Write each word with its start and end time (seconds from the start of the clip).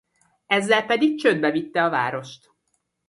Ezzel 0.47 0.85
pedig 0.85 1.19
csődbe 1.19 1.51
vitte 1.51 1.83
a 1.83 1.89
várost. 1.89 2.51